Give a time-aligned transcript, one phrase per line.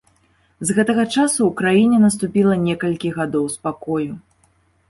[0.69, 4.09] З гэтага часу ў краіне наступіла некалькі гадоў спакою.